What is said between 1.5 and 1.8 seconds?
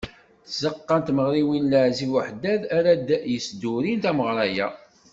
n